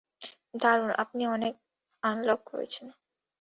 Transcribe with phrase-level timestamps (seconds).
[0.61, 1.21] দারুণ, আপনি
[2.03, 2.87] আনলক করেছেন!